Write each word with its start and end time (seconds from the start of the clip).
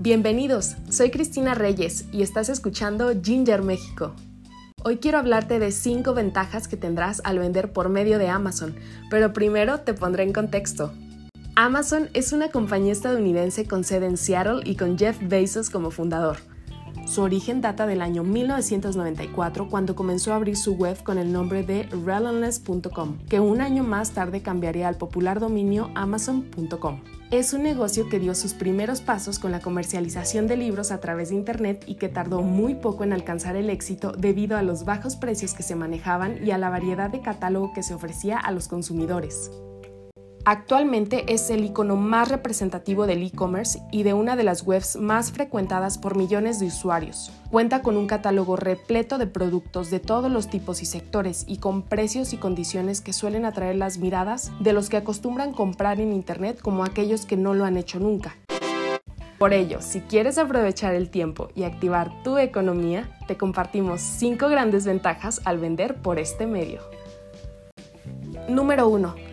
Bienvenidos, 0.00 0.76
soy 0.90 1.10
Cristina 1.10 1.56
Reyes 1.56 2.04
y 2.12 2.22
estás 2.22 2.48
escuchando 2.48 3.10
Ginger 3.20 3.62
México. 3.62 4.14
Hoy 4.84 4.98
quiero 4.98 5.18
hablarte 5.18 5.58
de 5.58 5.72
5 5.72 6.14
ventajas 6.14 6.68
que 6.68 6.76
tendrás 6.76 7.20
al 7.24 7.40
vender 7.40 7.72
por 7.72 7.88
medio 7.88 8.20
de 8.20 8.28
Amazon, 8.28 8.76
pero 9.10 9.32
primero 9.32 9.80
te 9.80 9.94
pondré 9.94 10.22
en 10.22 10.32
contexto. 10.32 10.92
Amazon 11.56 12.10
es 12.14 12.32
una 12.32 12.52
compañía 12.52 12.92
estadounidense 12.92 13.66
con 13.66 13.82
sede 13.82 14.06
en 14.06 14.18
Seattle 14.18 14.60
y 14.64 14.76
con 14.76 14.96
Jeff 14.96 15.18
Bezos 15.20 15.68
como 15.68 15.90
fundador. 15.90 16.36
Su 17.08 17.22
origen 17.22 17.62
data 17.62 17.86
del 17.86 18.02
año 18.02 18.22
1994 18.22 19.70
cuando 19.70 19.96
comenzó 19.96 20.34
a 20.34 20.36
abrir 20.36 20.58
su 20.58 20.74
web 20.74 21.02
con 21.02 21.16
el 21.16 21.32
nombre 21.32 21.62
de 21.62 21.84
relentless.com, 21.84 23.16
que 23.30 23.40
un 23.40 23.62
año 23.62 23.82
más 23.82 24.10
tarde 24.10 24.42
cambiaría 24.42 24.88
al 24.88 24.98
popular 24.98 25.40
dominio 25.40 25.90
amazon.com. 25.94 27.00
Es 27.30 27.54
un 27.54 27.62
negocio 27.62 28.10
que 28.10 28.18
dio 28.18 28.34
sus 28.34 28.52
primeros 28.52 29.00
pasos 29.00 29.38
con 29.38 29.52
la 29.52 29.60
comercialización 29.60 30.48
de 30.48 30.58
libros 30.58 30.90
a 30.90 31.00
través 31.00 31.30
de 31.30 31.36
Internet 31.36 31.82
y 31.86 31.94
que 31.94 32.10
tardó 32.10 32.42
muy 32.42 32.74
poco 32.74 33.04
en 33.04 33.14
alcanzar 33.14 33.56
el 33.56 33.70
éxito 33.70 34.12
debido 34.12 34.58
a 34.58 34.62
los 34.62 34.84
bajos 34.84 35.16
precios 35.16 35.54
que 35.54 35.62
se 35.62 35.76
manejaban 35.76 36.46
y 36.46 36.50
a 36.50 36.58
la 36.58 36.68
variedad 36.68 37.08
de 37.08 37.22
catálogo 37.22 37.72
que 37.72 37.82
se 37.82 37.94
ofrecía 37.94 38.36
a 38.38 38.52
los 38.52 38.68
consumidores. 38.68 39.50
Actualmente 40.50 41.34
es 41.34 41.50
el 41.50 41.62
icono 41.62 41.96
más 41.96 42.30
representativo 42.30 43.06
del 43.06 43.22
e-commerce 43.22 43.82
y 43.92 44.02
de 44.02 44.14
una 44.14 44.34
de 44.34 44.44
las 44.44 44.62
webs 44.62 44.96
más 44.96 45.30
frecuentadas 45.30 45.98
por 45.98 46.16
millones 46.16 46.58
de 46.58 46.68
usuarios. 46.68 47.30
Cuenta 47.50 47.82
con 47.82 47.98
un 47.98 48.06
catálogo 48.06 48.56
repleto 48.56 49.18
de 49.18 49.26
productos 49.26 49.90
de 49.90 50.00
todos 50.00 50.32
los 50.32 50.48
tipos 50.48 50.80
y 50.80 50.86
sectores 50.86 51.44
y 51.46 51.58
con 51.58 51.82
precios 51.82 52.32
y 52.32 52.38
condiciones 52.38 53.02
que 53.02 53.12
suelen 53.12 53.44
atraer 53.44 53.76
las 53.76 53.98
miradas 53.98 54.50
de 54.58 54.72
los 54.72 54.88
que 54.88 54.96
acostumbran 54.96 55.52
comprar 55.52 56.00
en 56.00 56.14
Internet 56.14 56.62
como 56.62 56.82
aquellos 56.82 57.26
que 57.26 57.36
no 57.36 57.52
lo 57.52 57.66
han 57.66 57.76
hecho 57.76 58.00
nunca. 58.00 58.34
Por 59.38 59.52
ello, 59.52 59.82
si 59.82 60.00
quieres 60.00 60.38
aprovechar 60.38 60.94
el 60.94 61.10
tiempo 61.10 61.48
y 61.54 61.64
activar 61.64 62.22
tu 62.22 62.38
economía, 62.38 63.06
te 63.26 63.36
compartimos 63.36 64.00
5 64.00 64.48
grandes 64.48 64.86
ventajas 64.86 65.42
al 65.44 65.58
vender 65.58 65.96
por 65.96 66.18
este 66.18 66.46
medio. 66.46 66.80
Número 68.48 68.88
1 68.88 69.27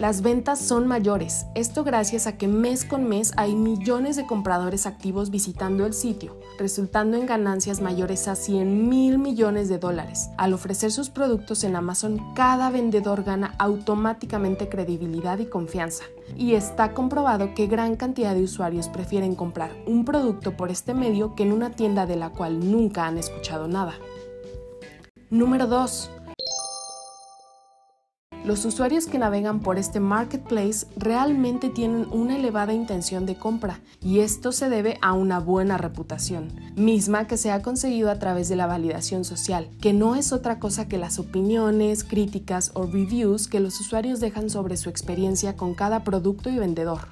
las 0.00 0.22
ventas 0.22 0.58
son 0.58 0.86
mayores, 0.86 1.44
esto 1.54 1.84
gracias 1.84 2.26
a 2.26 2.38
que 2.38 2.48
mes 2.48 2.86
con 2.86 3.04
mes 3.04 3.34
hay 3.36 3.54
millones 3.54 4.16
de 4.16 4.26
compradores 4.26 4.86
activos 4.86 5.28
visitando 5.28 5.84
el 5.84 5.92
sitio, 5.92 6.40
resultando 6.58 7.18
en 7.18 7.26
ganancias 7.26 7.82
mayores 7.82 8.26
a 8.26 8.34
100 8.34 8.88
mil 8.88 9.18
millones 9.18 9.68
de 9.68 9.76
dólares. 9.76 10.30
Al 10.38 10.54
ofrecer 10.54 10.90
sus 10.90 11.10
productos 11.10 11.64
en 11.64 11.76
Amazon, 11.76 12.32
cada 12.34 12.70
vendedor 12.70 13.24
gana 13.24 13.54
automáticamente 13.58 14.70
credibilidad 14.70 15.38
y 15.38 15.44
confianza. 15.44 16.04
Y 16.34 16.54
está 16.54 16.94
comprobado 16.94 17.54
que 17.54 17.66
gran 17.66 17.96
cantidad 17.96 18.34
de 18.34 18.44
usuarios 18.44 18.88
prefieren 18.88 19.34
comprar 19.34 19.70
un 19.86 20.06
producto 20.06 20.56
por 20.56 20.70
este 20.70 20.94
medio 20.94 21.34
que 21.34 21.42
en 21.42 21.52
una 21.52 21.72
tienda 21.72 22.06
de 22.06 22.16
la 22.16 22.30
cual 22.30 22.70
nunca 22.70 23.06
han 23.06 23.18
escuchado 23.18 23.68
nada. 23.68 23.92
Número 25.28 25.66
2 25.66 26.10
los 28.44 28.64
usuarios 28.64 29.06
que 29.06 29.18
navegan 29.18 29.60
por 29.60 29.76
este 29.76 30.00
marketplace 30.00 30.86
realmente 30.96 31.68
tienen 31.68 32.06
una 32.10 32.36
elevada 32.36 32.72
intención 32.72 33.26
de 33.26 33.36
compra 33.36 33.80
y 34.02 34.20
esto 34.20 34.50
se 34.52 34.70
debe 34.70 34.98
a 35.02 35.12
una 35.12 35.40
buena 35.40 35.76
reputación, 35.76 36.48
misma 36.74 37.26
que 37.26 37.36
se 37.36 37.50
ha 37.50 37.60
conseguido 37.60 38.10
a 38.10 38.18
través 38.18 38.48
de 38.48 38.56
la 38.56 38.66
validación 38.66 39.24
social, 39.24 39.68
que 39.80 39.92
no 39.92 40.16
es 40.16 40.32
otra 40.32 40.58
cosa 40.58 40.88
que 40.88 40.96
las 40.96 41.18
opiniones, 41.18 42.02
críticas 42.02 42.70
o 42.74 42.86
reviews 42.86 43.46
que 43.46 43.60
los 43.60 43.78
usuarios 43.78 44.20
dejan 44.20 44.48
sobre 44.48 44.76
su 44.76 44.88
experiencia 44.88 45.56
con 45.56 45.74
cada 45.74 46.02
producto 46.02 46.48
y 46.48 46.58
vendedor. 46.58 47.08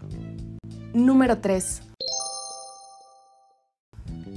Número 0.94 1.38
3. 1.38 1.82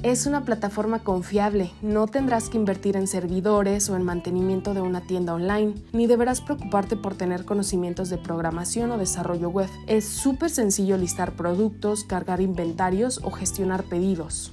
Es 0.03 0.25
una 0.25 0.44
plataforma 0.45 1.03
confiable, 1.03 1.69
no 1.84 2.07
tendrás 2.07 2.50
que 2.50 2.57
invertir 2.57 2.97
en 2.97 3.06
servidores 3.06 3.88
o 3.88 3.95
en 3.95 4.01
mantenimiento 4.01 4.73
de 4.73 4.81
una 4.81 5.01
tienda 5.01 5.35
online, 5.35 5.75
ni 5.94 6.07
deberás 6.07 6.41
preocuparte 6.41 6.95
por 6.95 7.13
tener 7.13 7.45
conocimientos 7.45 8.09
de 8.09 8.17
programación 8.17 8.90
o 8.90 8.97
desarrollo 8.97 9.50
web. 9.50 9.69
Es 9.85 10.06
súper 10.06 10.50
sencillo 10.50 10.97
listar 10.97 11.34
productos, 11.34 12.03
cargar 12.03 12.41
inventarios 12.41 13.19
o 13.23 13.29
gestionar 13.29 13.84
pedidos. 13.84 14.51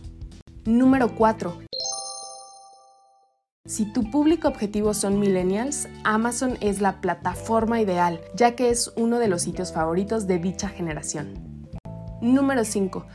Número 0.66 1.14
4. 1.14 1.60
Si 3.64 3.90
tu 3.90 4.10
público 4.10 4.48
objetivo 4.48 4.92
son 4.92 5.18
millennials, 5.18 5.88
Amazon 6.04 6.58
es 6.60 6.82
la 6.82 7.00
plataforma 7.00 7.80
ideal, 7.80 8.20
ya 8.34 8.54
que 8.54 8.68
es 8.68 8.92
uno 8.96 9.18
de 9.18 9.28
los 9.28 9.42
sitios 9.42 9.72
favoritos 9.72 10.26
de 10.26 10.38
dicha 10.40 10.68
generación. 10.68 11.68
Número 12.20 12.66
5 12.66 13.06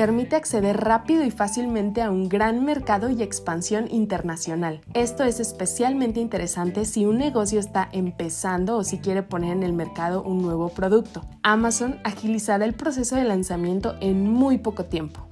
permite 0.00 0.34
acceder 0.34 0.78
rápido 0.78 1.24
y 1.24 1.30
fácilmente 1.30 2.00
a 2.00 2.10
un 2.10 2.30
gran 2.30 2.64
mercado 2.64 3.10
y 3.10 3.22
expansión 3.22 3.86
internacional. 3.90 4.80
Esto 4.94 5.24
es 5.24 5.40
especialmente 5.40 6.20
interesante 6.20 6.86
si 6.86 7.04
un 7.04 7.18
negocio 7.18 7.60
está 7.60 7.86
empezando 7.92 8.78
o 8.78 8.82
si 8.82 9.00
quiere 9.00 9.22
poner 9.22 9.52
en 9.52 9.62
el 9.62 9.74
mercado 9.74 10.22
un 10.22 10.40
nuevo 10.40 10.70
producto. 10.70 11.26
Amazon 11.42 11.98
agilizará 12.02 12.64
el 12.64 12.72
proceso 12.72 13.14
de 13.14 13.24
lanzamiento 13.24 13.94
en 14.00 14.26
muy 14.26 14.56
poco 14.56 14.86
tiempo. 14.86 15.28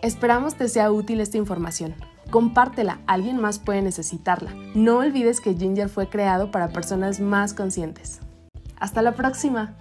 Esperamos 0.00 0.54
te 0.54 0.70
sea 0.70 0.90
útil 0.90 1.20
esta 1.20 1.36
información. 1.36 1.94
Compártela, 2.30 3.00
alguien 3.06 3.38
más 3.38 3.58
puede 3.58 3.82
necesitarla. 3.82 4.54
No 4.74 5.00
olvides 5.00 5.42
que 5.42 5.54
Ginger 5.54 5.90
fue 5.90 6.08
creado 6.08 6.50
para 6.50 6.68
personas 6.68 7.20
más 7.20 7.52
conscientes. 7.52 8.20
Hasta 8.78 9.02
la 9.02 9.12
próxima. 9.12 9.76